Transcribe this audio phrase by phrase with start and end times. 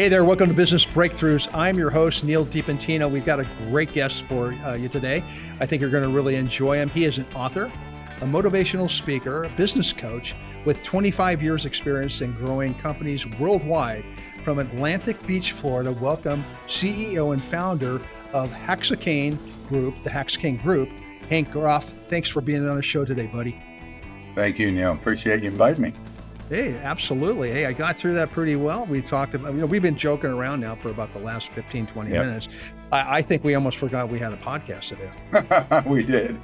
[0.00, 1.46] Hey there, welcome to Business Breakthroughs.
[1.52, 3.10] I'm your host, Neal DiPentino.
[3.10, 5.22] We've got a great guest for uh, you today.
[5.60, 6.88] I think you're going to really enjoy him.
[6.88, 10.34] He is an author, a motivational speaker, a business coach
[10.64, 14.06] with 25 years' experience in growing companies worldwide
[14.42, 15.92] from Atlantic Beach, Florida.
[15.92, 18.00] Welcome, CEO and founder
[18.32, 19.36] of Haxakain
[19.68, 20.88] Group, the Haxakain Group,
[21.28, 21.84] Hank Groff.
[22.08, 23.60] Thanks for being on the show today, buddy.
[24.34, 24.92] Thank you, Neal.
[24.92, 25.92] Appreciate you inviting me.
[26.50, 27.52] Hey, absolutely.
[27.52, 28.84] Hey, I got through that pretty well.
[28.86, 31.86] We talked about, you know, we've been joking around now for about the last 15,
[31.86, 32.26] 20 yep.
[32.26, 32.48] minutes.
[32.90, 35.82] I, I, think we almost forgot we had a podcast today.
[35.88, 36.40] we did.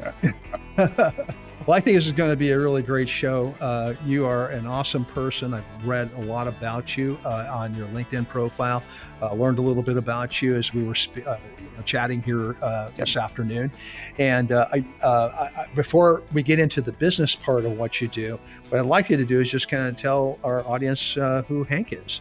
[1.66, 3.52] Well, I think this is going to be a really great show.
[3.60, 5.52] Uh, you are an awesome person.
[5.52, 8.84] I've read a lot about you uh, on your LinkedIn profile.
[9.20, 11.38] Uh, learned a little bit about you as we were sp- uh,
[11.84, 13.70] chatting here uh, this afternoon.
[14.18, 18.38] And uh, I, I, before we get into the business part of what you do,
[18.68, 21.14] what I'd like you to do is just kind of tell our audience
[21.46, 22.20] who Hank is.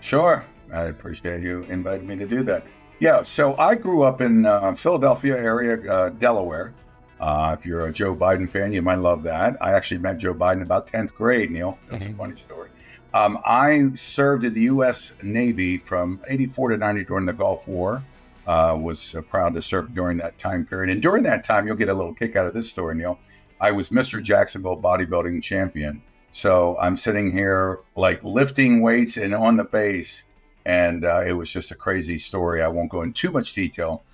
[0.00, 0.44] Sure.
[0.72, 2.66] I appreciate you inviting me to do that.
[2.98, 4.44] Yeah, so I grew up in
[4.76, 6.72] Philadelphia area, Delaware.
[7.18, 9.56] Uh, if you're a Joe Biden fan, you might love that.
[9.60, 11.78] I actually met Joe Biden about 10th grade, Neal.
[11.90, 12.14] That's mm-hmm.
[12.14, 12.70] a funny story.
[13.14, 15.14] Um, I served in the U.S.
[15.22, 18.04] Navy from 84 to 90 during the Gulf War.
[18.46, 20.90] Uh, was uh, proud to serve during that time period.
[20.92, 23.18] And during that time, you'll get a little kick out of this story, Neal.
[23.60, 24.22] I was Mr.
[24.22, 26.00] Jacksonville bodybuilding champion.
[26.30, 30.24] So I'm sitting here like lifting weights and on the base.
[30.64, 32.62] And uh, it was just a crazy story.
[32.62, 34.04] I won't go into too much detail.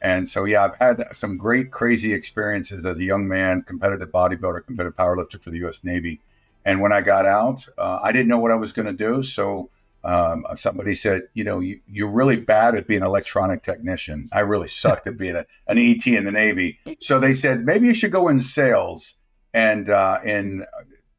[0.00, 4.66] And so, yeah, I've had some great, crazy experiences as a young man, competitive bodybuilder,
[4.66, 5.82] competitive powerlifter for the U.S.
[5.82, 6.20] Navy.
[6.64, 9.22] And when I got out, uh, I didn't know what I was going to do.
[9.22, 9.70] So
[10.04, 14.28] um, somebody said, you know, you, are really bad at being an electronic technician.
[14.32, 16.78] I really sucked at being a, an ET in the Navy.
[17.00, 19.14] So they said, maybe you should go in sales.
[19.54, 20.66] And, uh, and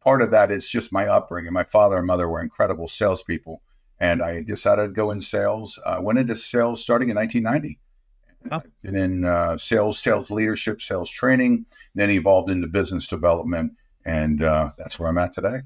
[0.01, 1.51] part of that is just my upbringing.
[1.51, 3.61] My father and mother were incredible salespeople.
[3.99, 5.77] And I decided to go in sales.
[5.85, 7.79] I uh, went into sales starting in 1990
[8.49, 8.61] Huh.
[8.81, 13.73] Been in uh, sales, sales leadership, sales training, then evolved into business development,
[14.05, 15.61] and uh, that's where I'm at today.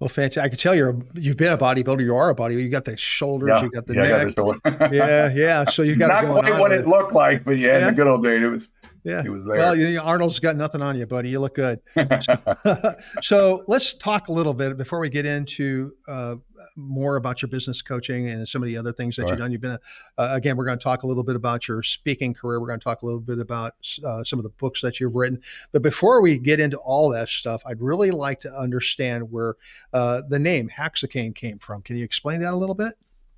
[0.00, 0.42] Well, fantastic!
[0.42, 2.02] I can tell you're you've been a bodybuilder.
[2.02, 2.62] You are a bodybuilder.
[2.62, 3.48] You got the shoulders.
[3.48, 4.34] Yeah, you got the yeah, neck.
[4.34, 5.64] Got the yeah, yeah.
[5.70, 8.06] So you got not quite what it looked like, but yeah, yeah, in the good
[8.06, 8.68] old days, it was.
[9.04, 9.58] Yeah, he was there.
[9.58, 11.28] Well, you Arnold's got nothing on you, buddy.
[11.28, 11.78] You look good.
[12.22, 16.36] so, so, let's talk a little bit before we get into uh,
[16.76, 19.30] more about your business coaching and some of the other things that sure.
[19.30, 19.52] you've done.
[19.52, 19.80] You've been, a,
[20.18, 22.60] uh, again, we're going to talk a little bit about your speaking career.
[22.60, 23.74] We're going to talk a little bit about
[24.04, 25.40] uh, some of the books that you've written.
[25.72, 29.54] But before we get into all that stuff, I'd really like to understand where
[29.92, 31.82] uh, the name Haxakain came from.
[31.82, 32.94] Can you explain that a little bit?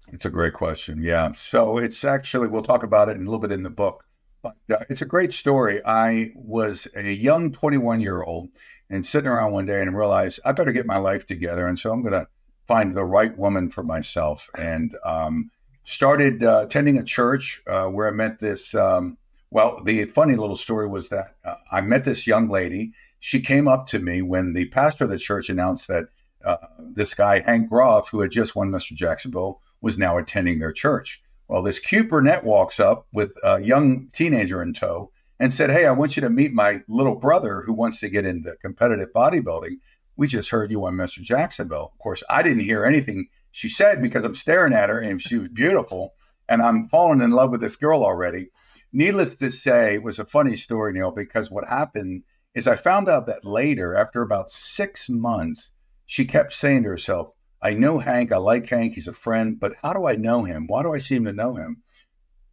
[0.08, 1.02] It's a great question.
[1.02, 1.32] Yeah.
[1.32, 4.04] So it's actually, we'll talk about it in a little bit in the book.
[4.42, 5.82] But uh, it's a great story.
[5.84, 8.50] I was a young 21 year old
[8.88, 11.66] and sitting around one day and realized I better get my life together.
[11.66, 12.28] And so I'm going to
[12.66, 15.50] find the right woman for myself and um,
[15.84, 18.74] started uh, attending a church uh, where I met this.
[18.74, 19.18] Um,
[19.50, 22.92] well, the funny little story was that uh, I met this young lady.
[23.20, 26.08] She came up to me when the pastor of the church announced that
[26.44, 28.92] uh, this guy, Hank Groff, who had just won Mr.
[28.92, 31.22] Jacksonville, was now attending their church.
[31.48, 35.86] Well, this cute brunette walks up with a young teenager in tow and said, Hey,
[35.86, 39.78] I want you to meet my little brother who wants to get into competitive bodybuilding
[40.16, 41.20] we just heard you on Mr.
[41.20, 41.92] Jacksonville.
[41.92, 45.38] Of course, I didn't hear anything she said because I'm staring at her and she
[45.38, 46.14] was beautiful.
[46.48, 48.50] And I'm falling in love with this girl already.
[48.92, 52.22] Needless to say, it was a funny story, Neal, because what happened
[52.54, 55.72] is I found out that later, after about six months,
[56.06, 59.74] she kept saying to herself, I know Hank, I like Hank, he's a friend, but
[59.82, 60.66] how do I know him?
[60.66, 61.82] Why do I seem to know him?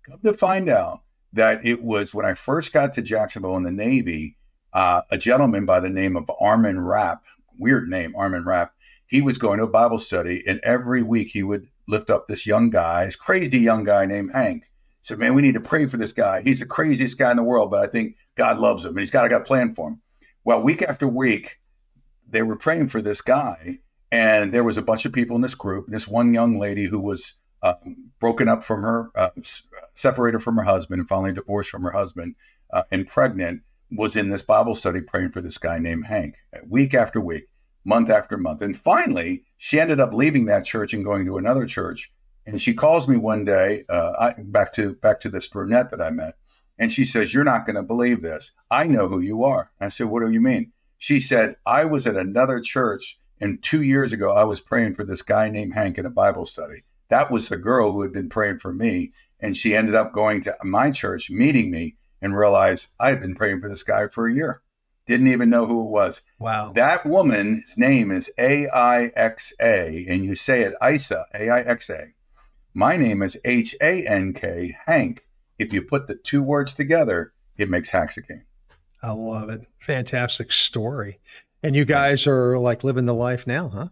[0.04, 1.02] Come to find out
[1.34, 4.38] that it was when I first got to Jacksonville in the Navy,
[4.74, 7.24] uh, a gentleman by the name of Armin Rapp,
[7.58, 8.74] weird name, Armin Rapp.
[9.06, 12.46] He was going to a Bible study, and every week he would lift up this
[12.46, 14.64] young guy, this crazy young guy named Hank.
[15.02, 16.42] Said, "Man, we need to pray for this guy.
[16.42, 19.12] He's the craziest guy in the world, but I think God loves him, and He's
[19.12, 20.02] got, got a plan for him."
[20.46, 21.60] Well, week after week,
[22.28, 23.80] they were praying for this guy,
[24.12, 25.88] and there was a bunch of people in this group.
[25.88, 29.30] This one young lady who was um, broken up from her, uh,
[29.94, 32.36] separated from her husband, and finally divorced from her husband,
[32.72, 33.62] uh, and pregnant
[33.96, 36.36] was in this Bible study praying for this guy named Hank
[36.68, 37.48] week after week,
[37.86, 38.62] month after month.
[38.62, 42.12] And finally, she ended up leaving that church and going to another church.
[42.46, 46.02] And she calls me one day, uh, I, back to back to this brunette that
[46.02, 46.36] I met,
[46.78, 48.52] and she says, "You're not going to believe this.
[48.70, 52.06] I know who you are." I said, "What do you mean?" She said, "I was
[52.06, 55.98] at another church, and two years ago, I was praying for this guy named Hank
[55.98, 56.84] in a Bible study.
[57.10, 60.42] That was the girl who had been praying for me, and she ended up going
[60.44, 64.28] to my church, meeting me, and realize I had been praying for this guy for
[64.28, 64.62] a year.
[65.06, 66.22] Didn't even know who it was.
[66.40, 66.72] Wow.
[66.74, 71.62] That woman's name is A I X A, and you say it ISA, A I
[71.62, 72.14] X A.
[72.74, 75.26] My name is H A N K, Hank.
[75.60, 78.44] If you put the two words together, it makes Haxakain.
[79.04, 79.68] I love it.
[79.80, 81.20] Fantastic story.
[81.62, 83.88] And you guys are like living the life now, huh?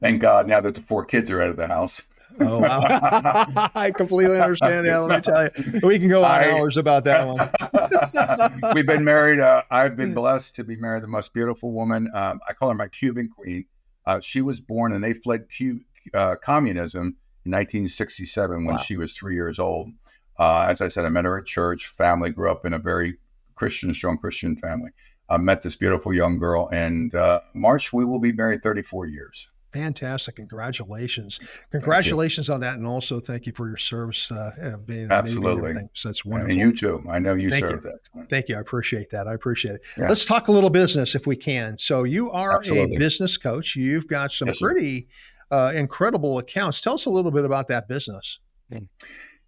[0.00, 2.02] Thank God now that the four kids are out of the house.
[2.40, 2.80] Oh wow!
[3.74, 4.86] I completely understand.
[4.86, 8.74] Yeah, let me tell you, we can go on I, hours about that one.
[8.74, 9.40] we've been married.
[9.40, 12.10] Uh, I've been blessed to be married the most beautiful woman.
[12.14, 13.66] Um, I call her my Cuban queen.
[14.06, 15.80] Uh, she was born and they fled Q,
[16.14, 18.80] uh, communism in 1967 when wow.
[18.80, 19.90] she was three years old.
[20.38, 21.86] Uh, as I said, I met her at church.
[21.86, 23.18] Family grew up in a very
[23.54, 24.90] Christian, strong Christian family.
[25.28, 29.48] I met this beautiful young girl, and uh, March we will be married 34 years.
[29.72, 30.36] Fantastic!
[30.36, 31.40] Congratulations,
[31.70, 34.30] congratulations on that, and also thank you for your service.
[34.30, 36.50] Uh, being Absolutely, so that's wonderful.
[36.50, 37.04] And you too.
[37.08, 37.92] I know you thank served you.
[38.14, 38.28] that.
[38.28, 38.56] Thank you.
[38.56, 39.26] I appreciate that.
[39.26, 39.82] I appreciate it.
[39.96, 40.08] Yeah.
[40.08, 41.78] Let's talk a little business if we can.
[41.78, 42.96] So you are Absolutely.
[42.96, 43.74] a business coach.
[43.76, 45.08] You've got some yes, pretty
[45.50, 46.80] uh, incredible accounts.
[46.80, 48.38] Tell us a little bit about that business.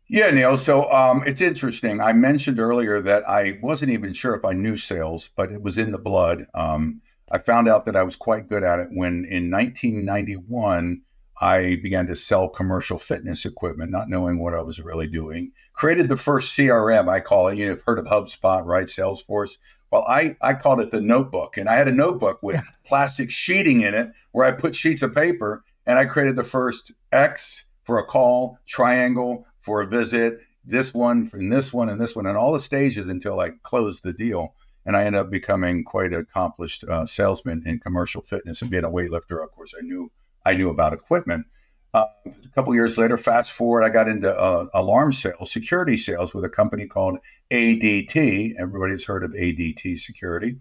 [0.09, 0.59] Yeah, Neal.
[0.59, 2.01] So um, it's interesting.
[2.01, 5.79] I mentioned earlier that I wasn't even sure if I knew sales, but it was
[5.79, 6.47] in the blood.
[6.53, 7.01] Um,
[7.31, 11.03] I found out that I was quite good at it when in 1991
[11.41, 15.53] I began to sell commercial fitness equipment, not knowing what I was really doing.
[15.73, 17.59] Created the first CRM, I call it.
[17.59, 18.87] You've heard of HubSpot, right?
[18.87, 19.59] Salesforce.
[19.91, 21.57] Well, I, I called it the notebook.
[21.57, 25.15] And I had a notebook with plastic sheeting in it where I put sheets of
[25.15, 30.95] paper and I created the first X for a call, triangle for a visit, this
[30.95, 34.13] one and this one and this one, and all the stages until I closed the
[34.13, 34.55] deal
[34.87, 38.85] and I ended up becoming quite an accomplished uh, salesman in commercial fitness and being
[38.85, 39.43] a weightlifter.
[39.43, 40.11] Of course, I knew
[40.45, 41.47] I knew about equipment.
[41.95, 46.35] Uh, a couple years later, fast forward, I got into uh, alarm sales, security sales
[46.35, 47.19] with a company called
[47.53, 48.55] ADT.
[48.59, 50.57] Everybody's heard of ADT Security.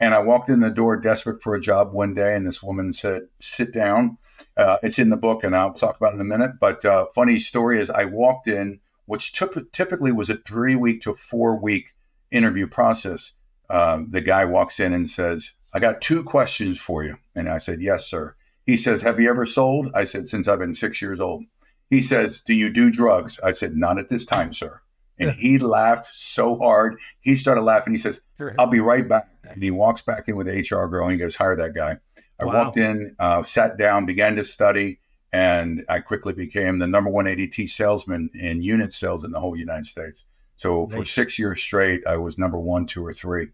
[0.00, 2.92] And I walked in the door desperate for a job one day, and this woman
[2.92, 4.16] said, Sit down.
[4.56, 6.52] Uh, it's in the book, and I'll talk about it in a minute.
[6.58, 11.12] But uh, funny story is, I walked in, which typically was a three week to
[11.12, 11.94] four week
[12.30, 13.32] interview process
[13.70, 17.16] uh, the guy walks in and says, I got two questions for you.
[17.34, 18.34] And I said, Yes, sir.
[18.64, 19.90] He says, Have you ever sold?
[19.94, 21.44] I said, Since I've been six years old.
[21.90, 23.38] He says, Do you do drugs?
[23.40, 24.80] I said, Not at this time, sir.
[25.18, 26.98] And he laughed so hard.
[27.20, 27.92] He started laughing.
[27.92, 28.20] He says,
[28.58, 29.28] I'll be right back.
[29.44, 31.98] And he walks back in with the HR girl and he goes, Hire that guy.
[32.40, 32.64] I wow.
[32.64, 35.00] walked in, uh, sat down, began to study,
[35.32, 39.56] and I quickly became the number one ADT salesman in unit sales in the whole
[39.56, 40.24] United States.
[40.58, 40.94] So nice.
[40.94, 43.48] for six years straight, I was number one, two, or three.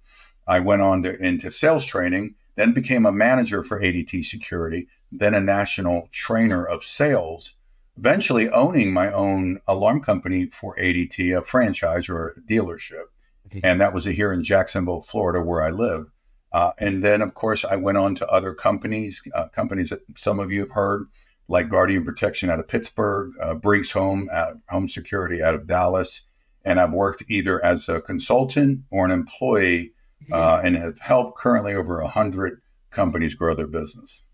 [0.47, 5.35] I went on to, into sales training, then became a manager for ADT Security, then
[5.35, 7.55] a national trainer of sales,
[7.99, 13.05] eventually owning my own alarm company for ADT, a franchise or a dealership.
[13.51, 13.61] Mm-hmm.
[13.63, 16.07] And that was here in Jacksonville, Florida, where I live.
[16.53, 20.41] Uh, and then, of course, I went on to other companies, uh, companies that some
[20.41, 21.09] of you have heard,
[21.49, 24.31] like Guardian Protection out of Pittsburgh, uh, Brinks Home,
[24.71, 26.23] Home Security out of Dallas,
[26.65, 29.93] and I've worked either as a consultant or an employee
[30.33, 34.25] uh, and have helped currently over 100 companies grow their business.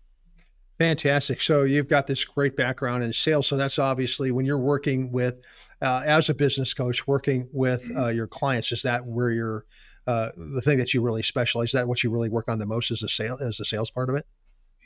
[0.79, 1.41] Fantastic.
[1.41, 3.45] So you've got this great background in sales.
[3.45, 5.35] So that's obviously when you're working with,
[5.81, 9.65] uh, as a business coach, working with uh, your clients, is that where you're,
[10.07, 11.69] uh, the thing that you really specialize?
[11.69, 13.91] Is that what you really work on the most is a sale, as the sales
[13.91, 14.25] part of it?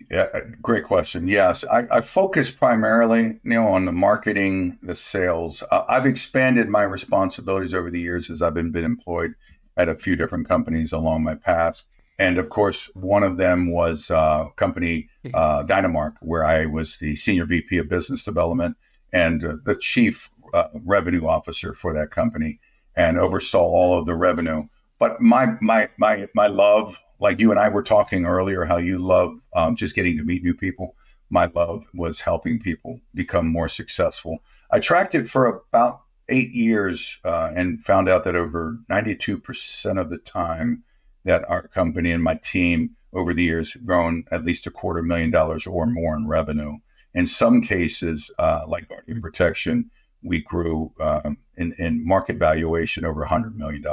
[0.09, 1.27] Yeah, uh, great question.
[1.27, 5.63] Yes, I, I focus primarily, you know, on the marketing, the sales.
[5.71, 9.35] Uh, I've expanded my responsibilities over the years as I've been, been employed
[9.77, 11.83] at a few different companies along my path.
[12.17, 17.15] And of course, one of them was uh, company uh, Dynamark, where I was the
[17.15, 18.77] senior VP of business development
[19.11, 22.59] and uh, the chief uh, revenue officer for that company,
[22.95, 24.67] and oversaw all of the revenue.
[24.99, 28.99] But my my my my love like you and I were talking earlier, how you
[28.99, 30.95] love um, just getting to meet new people.
[31.29, 34.39] My love was helping people become more successful.
[34.71, 40.09] I tracked it for about eight years uh, and found out that over 92% of
[40.09, 40.83] the time
[41.23, 45.01] that our company and my team over the years have grown at least a quarter
[45.01, 46.77] million dollars or more in revenue.
[47.13, 49.89] In some cases, uh, like Guardian Protection,
[50.21, 53.83] we grew um, in, in market valuation over $100 million.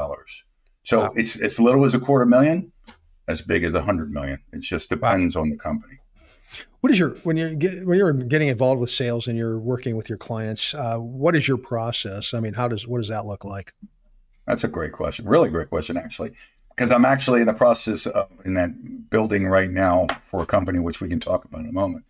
[0.83, 1.13] So wow.
[1.15, 2.73] it's as little as a quarter million,
[3.33, 4.39] as big as a hundred million.
[4.53, 5.99] It just depends on the company.
[6.81, 9.97] What is your when you're get, when you're getting involved with sales and you're working
[9.97, 10.75] with your clients?
[10.75, 12.35] Uh, what is your process?
[12.35, 13.73] I mean, how does what does that look like?
[14.47, 15.25] That's a great question.
[15.27, 16.33] Really great question, actually,
[16.71, 20.79] because I'm actually in the process of in that building right now for a company,
[20.79, 22.05] which we can talk about in a moment.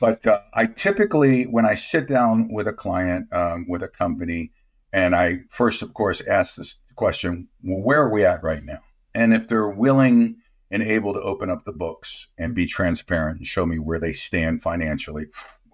[0.00, 4.52] But uh, I typically, when I sit down with a client, um, with a company,
[4.92, 8.80] and I first, of course, ask this question: Well, where are we at right now?
[9.14, 10.36] And if they're willing
[10.74, 14.12] and able to open up the books and be transparent and show me where they
[14.12, 15.26] stand financially,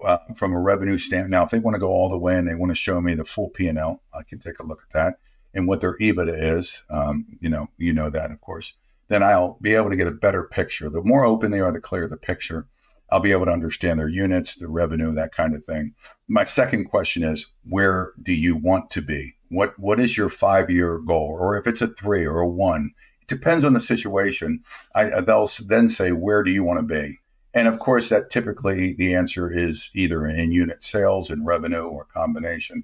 [0.04, 1.30] uh, from a revenue stand.
[1.30, 3.14] Now, if they want to go all the way and they want to show me
[3.14, 5.18] the full P and L, I can take a look at that
[5.54, 6.82] and what their EBITDA is.
[6.90, 8.74] Um, you know, you know that of course.
[9.08, 10.90] Then I'll be able to get a better picture.
[10.90, 12.68] The more open they are, the clearer the picture.
[13.10, 15.94] I'll be able to understand their units, their revenue, that kind of thing.
[16.28, 19.34] My second question is, where do you want to be?
[19.48, 22.90] What what is your five year goal, or if it's a three or a one?
[23.30, 24.64] Depends on the situation.
[24.92, 27.20] I, they'll then say, where do you want to be?
[27.54, 32.06] And of course, that typically the answer is either in unit sales and revenue or
[32.06, 32.82] combination.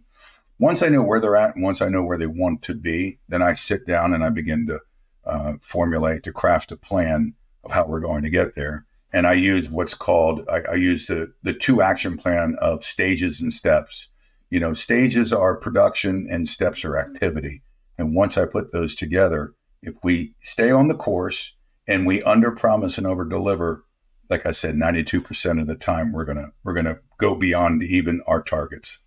[0.61, 3.19] Once I know where they're at and once I know where they want to be,
[3.29, 4.81] then I sit down and I begin to
[5.25, 7.35] uh, formulate, to craft a plan
[7.65, 8.87] of how we're going to get there.
[9.13, 13.41] And I use what's called, I, I use the, the two action plan of stages
[13.41, 14.11] and steps.
[14.49, 17.63] You know, stages are production and steps are activity.
[17.99, 19.55] And once I put those together,
[19.87, 23.85] if we stay on the course and we under promise and over deliver,
[24.29, 28.21] like I said, 92% of the time we're going to we're to go beyond even
[28.27, 28.99] our targets.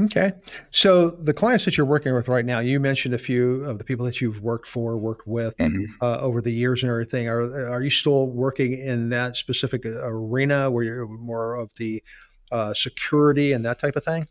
[0.00, 0.32] Okay.
[0.70, 3.84] So the clients that you're working with right now, you mentioned a few of the
[3.84, 5.84] people that you've worked for, worked with mm-hmm.
[6.00, 7.28] uh, over the years and everything.
[7.28, 12.02] Are are you still working in that specific arena where you're more of the
[12.50, 14.28] uh, security and that type of thing?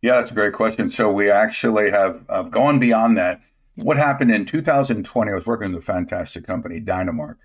[0.00, 0.90] Yeah, that's a great question.
[0.90, 3.40] So we actually have uh, gone beyond that
[3.76, 5.30] what happened in 2020?
[5.30, 7.36] I was working with a fantastic company, Dynamark.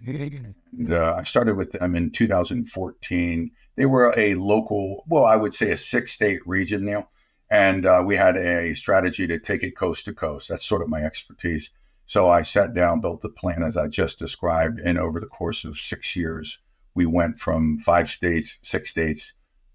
[0.77, 3.51] And, uh, I started with them in 2014.
[3.75, 7.09] They were a local, well, I would say a six state region now.
[7.50, 10.50] And uh, we had a strategy to take it coast to coast.
[10.50, 11.71] That's sort of my expertise.
[12.05, 14.79] So I sat down, built the plan as I just described.
[14.79, 16.59] And over the course of six years,
[16.93, 19.33] we went from five states, six states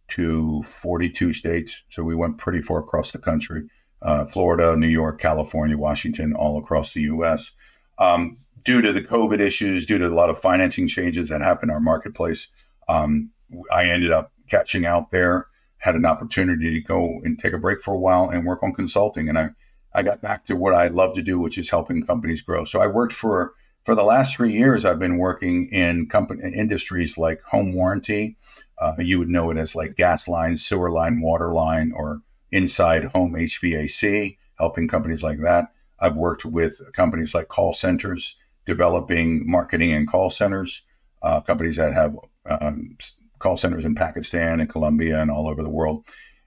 [0.09, 1.83] to 42 states.
[1.89, 3.69] So we went pretty far across the country
[4.05, 7.53] uh, Florida, New York, California, Washington, all across the U.S.
[7.99, 11.71] Um, due to the COVID issues, due to a lot of financing changes that happened
[11.71, 12.51] in our marketplace,
[12.89, 13.31] um,
[13.73, 15.49] I ended up catching out there.
[15.79, 18.73] Had an opportunity to go and take a break for a while and work on
[18.73, 19.51] consulting, and I
[19.95, 22.65] I got back to what I love to do, which is helping companies grow.
[22.65, 23.53] So I worked for
[23.85, 24.85] for the last three years.
[24.85, 28.37] I've been working in company industries like home warranty.
[28.79, 32.23] Uh, you would know it as like gas line, sewer line, water line, or
[32.55, 35.73] inside home HVAC, helping companies like that.
[35.99, 40.83] I've worked with companies like call centers, developing marketing and call centers,
[41.23, 42.97] uh, companies that have um,
[43.41, 46.05] call centers in Pakistan and Colombia and all over the world.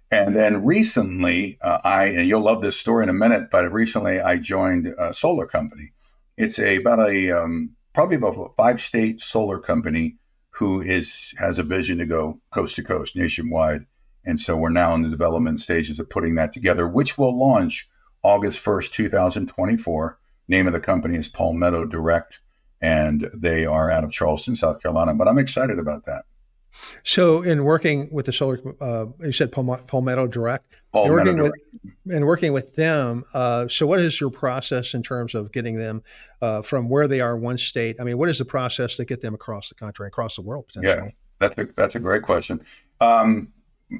[0.10, 4.22] And then recently, uh, I and you'll love this story in a minute, but recently
[4.22, 5.92] I joined a solar company.
[6.38, 10.16] It's a about a um, probably about a five state solar company
[10.52, 13.86] who is has a vision to go coast to coast nationwide
[14.28, 17.90] and so we're now in the development stages of putting that together, which will launch
[18.24, 20.20] August 1st, 2024.
[20.50, 22.40] Name of the company is Palmetto Direct,
[22.82, 25.16] and they are out of Charleston, South Carolina.
[25.16, 26.26] But I'm excited about that.
[27.04, 30.82] So, in working with the solar, uh, you said Palmetto Direct.
[30.92, 31.58] Palmetto working Direct.
[31.84, 33.24] With, and working with them.
[33.34, 36.04] Uh, so, what is your process in terms of getting them
[36.42, 37.96] uh, from where they are one state?
[38.00, 40.68] I mean, what is the process to get them across the country, across the world
[40.68, 41.06] potentially?
[41.06, 42.62] Yeah, that's a, that's a great question.
[43.00, 43.54] Um,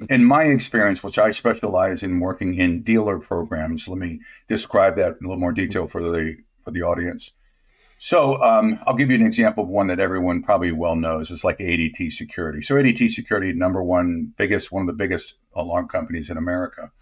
[0.08, 5.16] in my experience, which I specialize in working in dealer programs, let me describe that
[5.20, 7.32] in a little more detail for the for the audience.
[8.00, 11.32] So um, I'll give you an example of one that everyone probably well knows.
[11.32, 12.62] It's like ADT Security.
[12.62, 16.92] So ADT Security, number one biggest, one of the biggest alarm companies in America.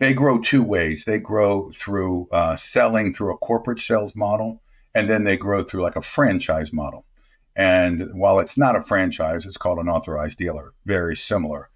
[0.00, 1.04] They grow two ways.
[1.04, 4.62] They grow through uh, selling through a corporate sales model,
[4.96, 7.06] and then they grow through like a franchise model.
[7.54, 10.72] And while it's not a franchise, it's called an authorized dealer.
[10.86, 11.70] Very similar.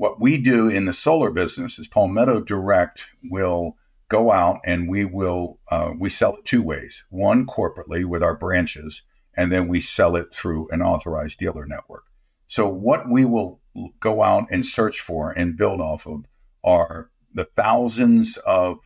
[0.00, 3.76] What we do in the solar business is Palmetto Direct will
[4.08, 7.04] go out and we will uh, we sell it two ways.
[7.10, 9.02] One corporately with our branches,
[9.34, 12.04] and then we sell it through an authorized dealer network.
[12.46, 13.60] So what we will
[14.00, 16.24] go out and search for and build off of
[16.64, 18.78] are the thousands of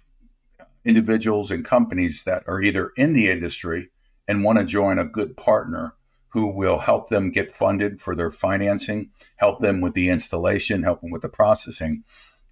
[0.84, 3.90] individuals and companies that are either in the industry
[4.26, 5.94] and want to join a good partner
[6.34, 11.00] who will help them get funded for their financing, help them with the installation, help
[11.00, 12.02] them with the processing.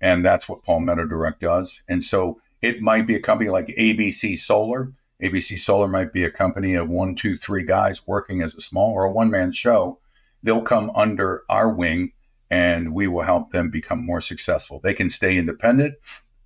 [0.01, 1.83] And that's what Palmetto Direct does.
[1.89, 4.93] And so it might be a company like ABC Solar.
[5.21, 8.93] ABC Solar might be a company of one, two, three guys working as a small
[8.93, 9.99] or a one man show.
[10.45, 12.12] They'll come under our wing
[12.53, 14.79] and we will help them become more successful.
[14.79, 15.97] They can stay independent.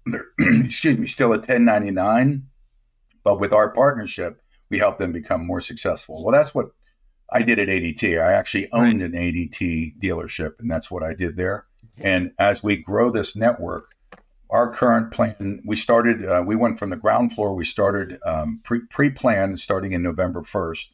[0.07, 2.45] They're, excuse me, still at 1099,
[3.23, 4.41] but with our partnership,
[4.71, 6.25] we help them become more successful.
[6.25, 6.71] Well, that's what
[7.31, 8.23] I did at ADT.
[8.23, 11.67] I actually owned an ADT dealership, and that's what I did there.
[11.99, 13.89] And as we grow this network,
[14.51, 18.61] our current plan, we started, uh, we went from the ground floor, we started um,
[18.63, 20.91] pre planned starting in November 1st.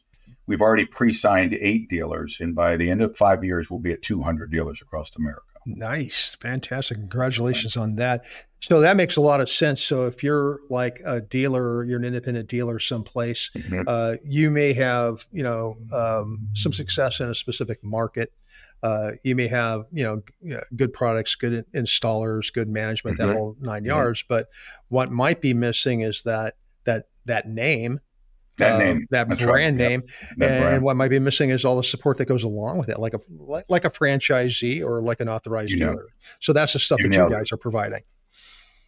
[0.47, 3.93] We've already pre signed eight dealers, and by the end of five years, we'll be
[3.93, 5.52] at 200 dealers across America.
[5.65, 6.97] Nice, fantastic.
[6.97, 8.25] Congratulations on that.
[8.59, 9.81] So that makes a lot of sense.
[9.81, 13.81] So if you're like a dealer, you're an independent dealer someplace, mm-hmm.
[13.87, 18.31] uh, you may have you know um, some success in a specific market.
[18.81, 20.21] Uh, you may have you know
[20.75, 23.29] good products, good installers, good management, mm-hmm.
[23.29, 24.23] that whole 9 yards.
[24.23, 24.33] Mm-hmm.
[24.33, 24.47] But
[24.87, 26.55] what might be missing is that
[26.85, 27.99] that that name
[28.57, 29.89] that name, that That's brand right.
[29.89, 30.37] name, yep.
[30.37, 30.83] that and, brand.
[30.83, 33.19] what might be missing is all the support that goes along with it, like a
[33.29, 36.07] like, like a franchisee or like an authorized you dealer.
[36.39, 37.53] So that's the stuff you that you guys it.
[37.53, 38.01] are providing.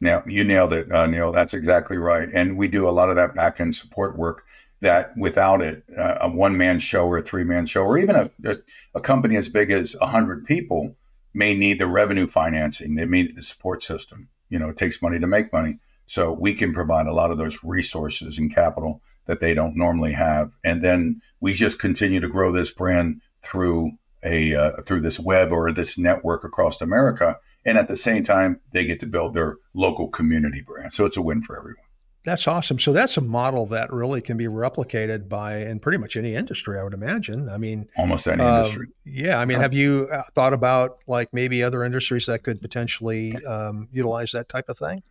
[0.02, 1.32] Now you nailed it, uh, Neal.
[1.32, 2.30] That's exactly right.
[2.32, 4.44] And we do a lot of that back end support work.
[4.82, 8.16] That without it, uh, a one man show or a three man show, or even
[8.16, 8.58] a, a,
[8.96, 10.96] a company as big as hundred people
[11.34, 12.96] may need the revenue financing.
[12.96, 14.30] They need the support system.
[14.50, 15.80] You know, it takes money to make money.
[16.06, 20.14] So we can provide a lot of those resources and capital that they don't normally
[20.14, 20.52] have.
[20.64, 23.92] And then we just continue to grow this brand through
[24.24, 27.40] a uh, through this web or this network across America.
[27.64, 30.94] And at the same time they get to build their local community brand.
[30.94, 31.86] So it's a win for everyone.
[32.26, 32.80] That's awesome.
[32.80, 36.80] So that's a model that really can be replicated by in pretty much any industry
[36.80, 37.48] i would imagine.
[37.50, 38.88] I mean almost any um, industry.
[39.06, 43.36] yeah i mean have you uh, thought about like maybe other industries that could potentially
[43.46, 45.04] um, utilize that type of thing?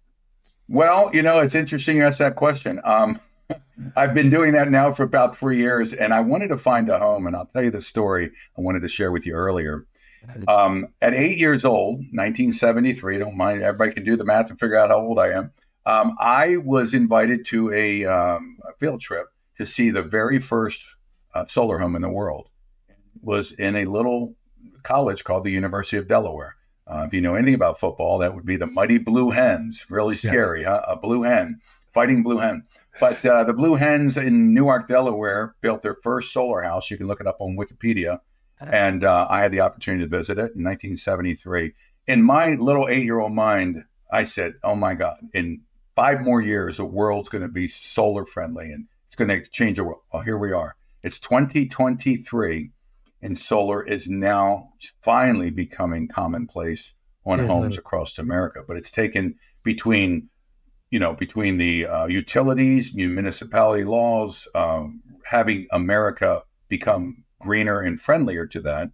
[0.69, 2.81] Well you know it's interesting you ask that question.
[2.83, 3.21] Um,
[3.97, 6.99] I've been doing that now for about three years, and I wanted to find a
[6.99, 7.27] home.
[7.27, 9.87] And I'll tell you the story I wanted to share with you earlier.
[10.49, 14.77] Um, at eight years old, 1973, don't mind, everybody can do the math and figure
[14.77, 15.53] out how old I am.
[15.87, 20.97] Um, I was invited to a, um, a, field trip to see the very first
[21.35, 22.49] uh, solar home in the world.
[22.89, 24.35] It was in a little
[24.83, 26.57] college called the University of Delaware.
[26.87, 29.87] Uh, if you know anything about football, that would be the mighty Blue Hens.
[29.91, 30.81] Really scary, yeah.
[30.81, 30.85] huh?
[30.89, 31.61] A blue hen,
[31.93, 32.65] fighting blue hen.
[33.01, 36.91] But uh, the Blue Hens in Newark, Delaware, built their first solar house.
[36.91, 38.21] You can look it up on Wikipedia
[38.61, 41.73] and uh, I had the opportunity to visit it in 1973.
[42.07, 45.63] In my little eight year old mind, I said, oh my God, in
[45.97, 49.77] five more years, the world's going to be solar friendly and it's going to change
[49.77, 50.03] the world.
[50.13, 50.77] Well, here we are.
[51.03, 52.71] It's 2023,
[53.21, 54.71] and solar is now
[55.03, 56.95] finally becoming commonplace
[57.27, 57.49] on mm-hmm.
[57.49, 58.63] homes across America.
[58.67, 60.31] But it's taken between
[60.95, 68.47] you know, between the uh, utilities, municipality laws, um, having America become greener and friendlier
[68.47, 68.91] to that.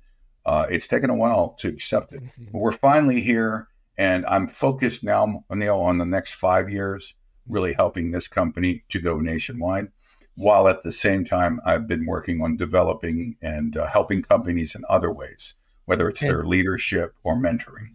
[0.47, 2.23] Uh, it's taken a while to accept it.
[2.23, 2.45] Mm-hmm.
[2.53, 7.75] But we're finally here, and I'm focused now, Neal, on the next five years, really
[7.75, 9.89] helping this company to go nationwide.
[10.37, 14.85] While at the same time, I've been working on developing and uh, helping companies in
[14.89, 17.91] other ways, whether it's their leadership or mentoring.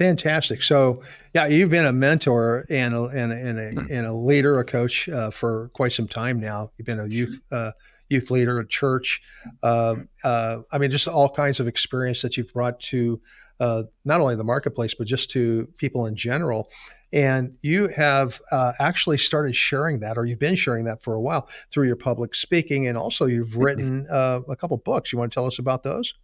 [0.00, 0.62] Fantastic.
[0.62, 1.02] So,
[1.34, 3.92] yeah, you've been a mentor and a, and a, and a, hmm.
[3.92, 6.70] and a leader, a coach uh, for quite some time now.
[6.78, 7.72] You've been a youth uh,
[8.08, 9.20] youth leader at church.
[9.62, 13.20] Uh, uh, I mean, just all kinds of experience that you've brought to
[13.60, 16.70] uh, not only the marketplace, but just to people in general.
[17.12, 21.20] And you have uh, actually started sharing that, or you've been sharing that for a
[21.20, 22.88] while through your public speaking.
[22.88, 25.12] And also, you've written uh, a couple books.
[25.12, 26.14] You want to tell us about those?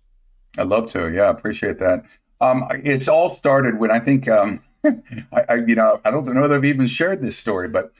[0.57, 1.13] I'd love to.
[1.13, 2.07] Yeah, appreciate that.
[2.41, 6.47] Um, it's all started when I think, um, I, I, you know, I don't know
[6.47, 7.93] that I've even shared this story, but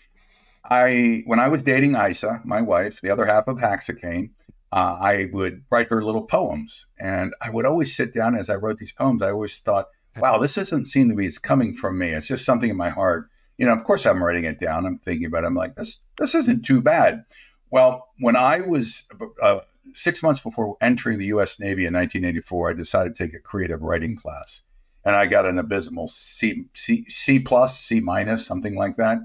[0.71, 4.31] I when I was dating Isa, my wife, the other half of Haxakain,
[4.73, 8.57] uh, I would write her little poems, and I would always sit down as I
[8.57, 9.23] wrote these poems.
[9.23, 12.11] I always thought, "Wow, this doesn't seem to be it's coming from me.
[12.11, 14.87] It's just something in my heart." You know, of course, I'm writing it down.
[14.87, 15.45] I'm thinking about.
[15.45, 15.49] it.
[15.49, 17.25] I'm like, this this isn't too bad.
[17.71, 19.09] Well, when I was
[19.43, 19.61] uh,
[19.95, 21.59] six months before entering the U.S.
[21.59, 24.63] Navy in 1984, I decided to take a creative writing class,
[25.05, 29.21] and I got an abysmal C C C plus C minus something like that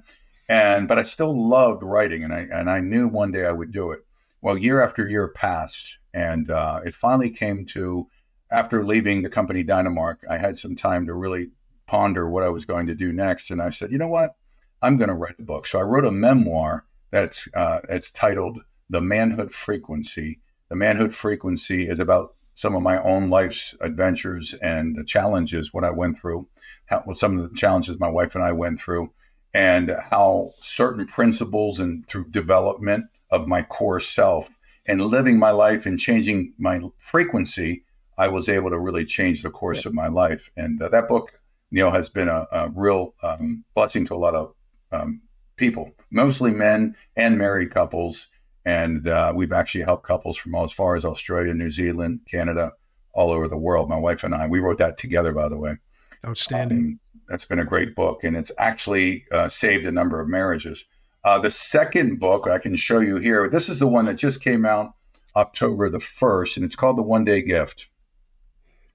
[0.52, 3.72] and but I still loved writing, and I and I knew one day I would
[3.72, 4.06] do it.
[4.42, 8.10] Well, year after year passed, and uh, it finally came to
[8.52, 10.18] after leaving the company Dynamark.
[10.30, 11.52] I had some time to really
[11.88, 14.36] ponder what I was going to do next, and I said, you know what,
[14.82, 15.66] I'm going to write a book.
[15.66, 20.42] So I wrote a memoir that's uh, it's titled "The Manhood Frequency."
[20.72, 25.92] The Manhood Frequency is about some of my own life's adventures and challenges, what I
[25.92, 26.48] went through,
[26.86, 29.12] how, well, some of the challenges my wife and I went through,
[29.54, 34.50] and how certain principles and through development of my core self
[34.86, 37.84] and living my life and changing my frequency,
[38.18, 40.52] I was able to really change the course of my life.
[40.56, 41.34] And uh, that book,
[41.70, 44.54] you know, has been a, a real um, blessing to a lot of
[44.94, 45.20] um,
[45.58, 48.30] people, mostly men and married couples.
[48.66, 52.74] And uh, we've actually helped couples from all, as far as Australia, New Zealand, Canada,
[53.14, 53.90] all over the world.
[53.90, 55.78] My wife and I, we wrote that together, by the way.
[56.26, 56.78] Outstanding.
[56.78, 60.86] Um, that's been a great book, and it's actually uh, saved a number of marriages.
[61.24, 63.48] Uh, the second book I can show you here.
[63.48, 64.94] This is the one that just came out
[65.36, 67.90] October the first, and it's called The One Day Gift.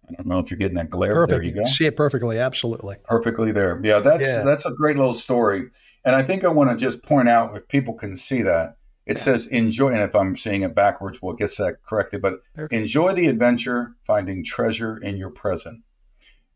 [0.09, 1.15] I don't know if you're getting that glare.
[1.15, 1.31] Perfect.
[1.31, 1.65] There you go.
[1.67, 2.39] See it perfectly.
[2.39, 2.97] Absolutely.
[3.05, 3.81] Perfectly there.
[3.83, 4.43] Yeah, that's Yeah.
[4.43, 5.69] that's a great little story.
[6.05, 8.77] And I think I want to just point out if people can see that
[9.07, 9.23] it Yeah.
[9.23, 9.91] says enjoy.
[9.91, 12.21] And if I'm saying it backwards, we'll get that corrected.
[12.23, 12.73] But Perfect.
[12.73, 15.83] enjoy the adventure, finding treasure in your present.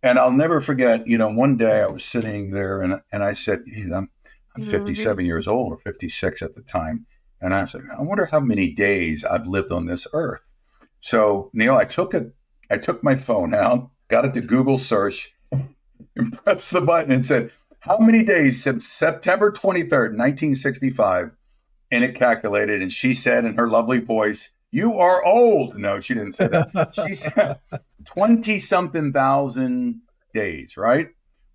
[0.03, 1.07] And I'll never forget.
[1.07, 4.11] You know, one day I was sitting there and and I said, "Geez, I'm,
[4.57, 4.71] I'm mm-hmm.
[4.71, 7.07] 57 years old or 56 at the time,
[7.41, 10.53] and I said, I wonder how many days I've lived on this earth.
[11.01, 12.35] So Neal, I took it.
[12.71, 15.35] I took my phone out, got it to Google search,
[16.17, 21.31] and pressed the button and said, How many days since September 23rd, 1965?
[21.91, 25.77] And it calculated, and she said in her lovely voice, You are old.
[25.77, 26.93] No, she didn't say that.
[27.07, 27.59] She said
[28.05, 31.09] 20 something thousand days, right?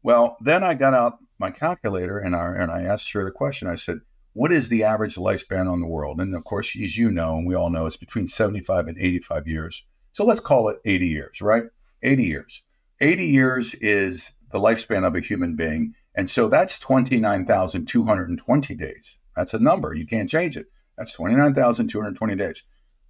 [0.04, 3.68] Well, then I got out my calculator and I, and I asked her the question.
[3.68, 4.02] I said,
[4.34, 6.20] What is the average lifespan on the world?
[6.20, 9.48] And of course, as you know, and we all know, it's between 75 and 85
[9.48, 9.86] years.
[10.12, 11.64] So let's call it 80 years, right?
[12.04, 12.64] 80 years.
[13.02, 15.94] 80 years is the lifespan of a human being.
[16.16, 19.18] And so that's 29,220 days.
[19.36, 19.94] That's a number.
[19.94, 20.68] You can't change it.
[20.98, 22.64] That's 29,220 days.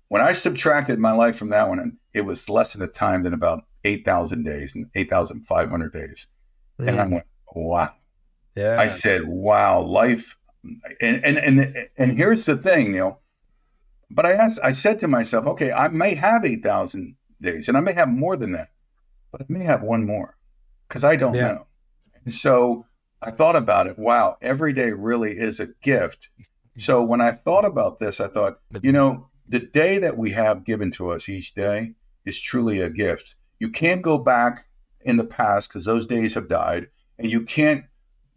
[0.07, 3.33] When I subtracted my life from that one, it was less than a time than
[3.33, 6.27] about 8,000 days and 8,500 days.
[6.79, 7.91] And I went, wow.
[8.55, 8.77] yeah.
[8.79, 10.37] I said, wow, life.
[11.01, 13.21] And, and, and, and here's the thing, Neal.
[14.09, 17.79] But I asked, I said to myself, okay, I may have 8,000 days and I
[17.81, 18.69] may have more than that,
[19.31, 20.37] but I may have one more
[20.87, 21.47] because I don't Yeah.
[21.47, 21.67] know.
[22.23, 22.85] And so
[23.21, 23.97] I thought about it.
[23.97, 26.29] Wow, every day really is a gift.
[26.77, 30.65] So when I thought about this, I thought, you know, the day that we have
[30.65, 31.93] given to us each day
[32.25, 33.35] is truly a gift.
[33.59, 34.65] You can't go back
[35.01, 37.85] in the past because those days have died, and you can't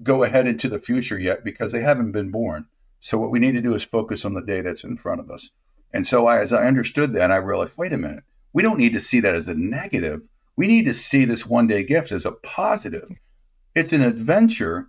[0.03, 2.67] go ahead into the future yet because they haven't been born.
[3.01, 5.31] So what we need to do is focus on the day that's in front of
[5.31, 5.51] us.
[5.93, 8.95] And so I, as I understood that, I realized, wait a minute, we don't need
[8.95, 10.29] to see that as a negative.
[10.57, 13.11] We need to see this one day gift as a positive.
[13.75, 14.89] It's an adventure,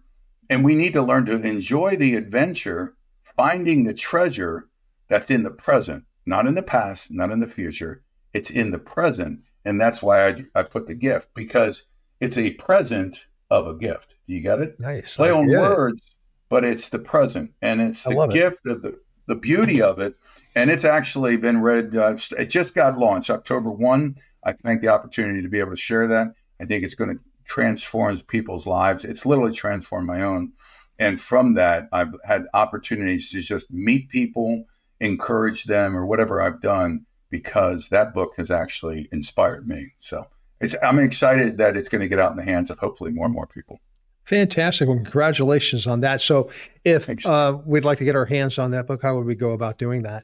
[0.50, 4.68] and we need to learn to enjoy the adventure, finding the treasure
[5.08, 8.04] that's in the present, not in the past, not in the future.
[8.34, 9.42] It's in the present.
[9.65, 11.86] And that's why I, I put the gift because
[12.20, 14.15] it's a present of a gift.
[14.28, 14.80] Do you get it?
[14.80, 15.18] nice.
[15.18, 15.60] Play on get it.
[15.60, 16.15] words,
[16.50, 18.34] but it's the present and it's the love it.
[18.34, 20.15] gift of the, the beauty of it.
[20.56, 24.15] And it's actually been read, uh, it just got launched October 1.
[24.44, 26.34] I thank the opportunity to be able to share that.
[26.62, 29.03] I think it's going to transform people's lives.
[29.03, 30.53] It's literally transformed my own.
[30.99, 34.65] And from that, I've had opportunities to just meet people,
[34.99, 39.93] encourage them, or whatever I've done because that book has actually inspired me.
[39.97, 40.25] So
[40.62, 43.25] it's, I'm excited that it's going to get out in the hands of hopefully more
[43.25, 43.79] and more people.
[44.25, 44.88] Fantastic.
[44.88, 46.21] Well, congratulations on that.
[46.21, 46.51] So,
[46.85, 49.51] if uh, we'd like to get our hands on that book, how would we go
[49.51, 50.23] about doing that?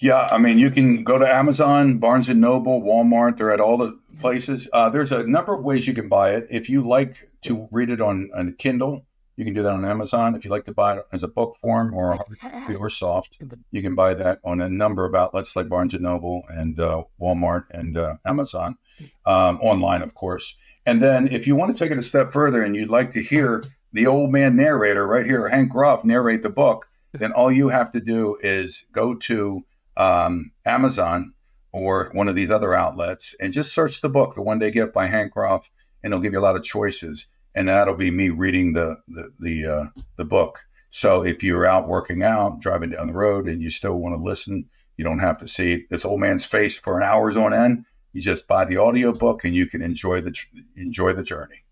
[0.00, 3.36] Yeah, I mean, you can go to Amazon, Barnes and Noble, Walmart.
[3.36, 4.68] They're at all the places.
[4.72, 6.46] Uh, there's a number of ways you can buy it.
[6.50, 9.06] If you like to read it on, on Kindle,
[9.36, 10.34] you can do that on Amazon.
[10.34, 13.38] If you like to buy it as a book form or a or soft,
[13.70, 17.04] you can buy that on a number of outlets like Barnes and Noble and uh,
[17.20, 18.78] Walmart and uh, Amazon,
[19.26, 20.56] um, online, of course.
[20.84, 23.22] And then if you want to take it a step further and you'd like to
[23.22, 27.68] hear the old man narrator right here, Hank Groff, narrate the book, then all you
[27.68, 29.64] have to do is go to
[29.98, 31.34] um, Amazon
[31.72, 34.94] or one of these other outlets and just search the book, The One Day Gift
[34.94, 35.70] by Groff,
[36.02, 37.28] and it'll give you a lot of choices.
[37.54, 40.60] And that'll be me reading the the the, uh, the book.
[40.90, 44.22] So if you're out working out, driving down the road, and you still want to
[44.22, 47.84] listen, you don't have to see this old man's face for an hours on end.
[48.12, 50.34] You just buy the audio book, and you can enjoy the
[50.76, 51.64] enjoy the journey.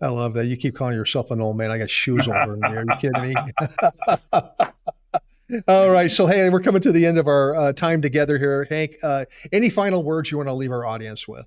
[0.00, 0.46] I love that.
[0.46, 1.70] You keep calling yourself an old man.
[1.70, 2.80] I got shoes over in there.
[2.80, 3.34] Are you kidding me?
[5.66, 6.12] All right.
[6.12, 8.66] So, hey, we're coming to the end of our uh, time together here.
[8.68, 11.46] Hank, uh, any final words you want to leave our audience with?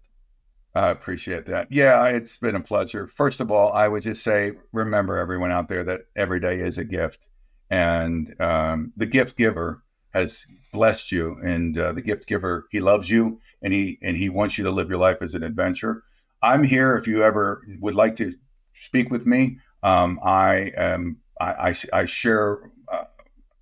[0.73, 1.71] I appreciate that.
[1.71, 3.07] Yeah, it's been a pleasure.
[3.07, 6.77] First of all, I would just say, remember everyone out there that every day is
[6.77, 7.27] a gift,
[7.69, 9.83] and um, the gift giver
[10.13, 14.29] has blessed you, and uh, the gift giver he loves you, and he and he
[14.29, 16.03] wants you to live your life as an adventure.
[16.41, 18.33] I'm here if you ever would like to
[18.73, 19.59] speak with me.
[19.83, 21.17] Um, I am.
[21.39, 22.70] I, I, I share,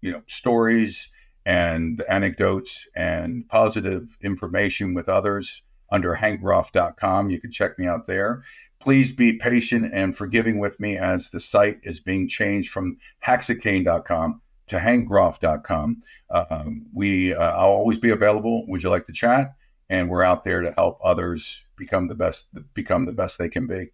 [0.01, 1.11] you know, stories
[1.45, 7.29] and anecdotes and positive information with others under hankgroff.com.
[7.29, 8.43] You can check me out there.
[8.79, 14.41] Please be patient and forgiving with me as the site is being changed from haxakain.com
[14.67, 16.01] to hankgroff.com.
[16.29, 18.65] Um, we, uh, I'll always be available.
[18.67, 19.55] Would you like to chat?
[19.89, 23.65] And we're out there to help others become the best, become the best they can
[23.65, 23.89] be.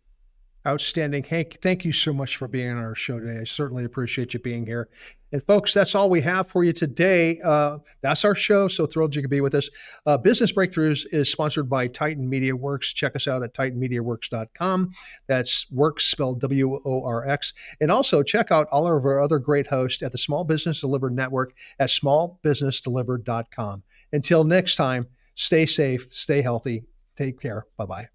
[0.67, 1.23] Outstanding.
[1.23, 3.39] Hank, thank you so much for being on our show today.
[3.39, 4.89] I certainly appreciate you being here.
[5.31, 7.39] And folks, that's all we have for you today.
[7.43, 8.67] Uh, that's our show.
[8.67, 9.69] So thrilled you could be with us.
[10.05, 12.93] Uh, Business Breakthroughs is sponsored by Titan Media Worx.
[12.95, 14.91] Check us out at titanmediaworx.com.
[15.27, 17.53] That's works spelled W O R X.
[17.81, 21.13] And also check out all of our other great hosts at the Small Business Delivered
[21.13, 23.83] Network at smallbusinessdelivered.com.
[24.13, 26.85] Until next time, stay safe, stay healthy,
[27.17, 27.65] take care.
[27.77, 28.14] Bye bye.